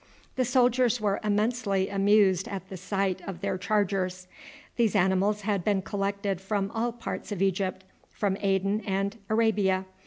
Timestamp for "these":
4.75-4.95